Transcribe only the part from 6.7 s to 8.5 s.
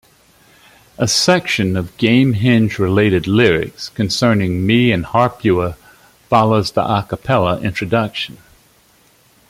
the a cappella introduction.